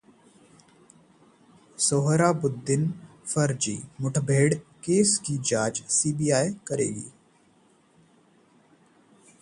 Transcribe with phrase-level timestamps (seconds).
[1.77, 2.87] सोहराबुद्दीन
[3.27, 4.53] फर्जी मुठभेड़
[4.55, 7.09] केस की जांच सीबीआई करेगी